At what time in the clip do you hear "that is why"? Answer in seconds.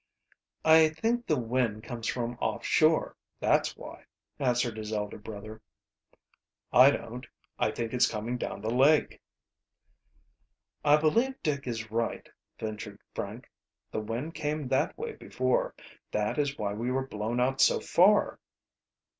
16.09-16.73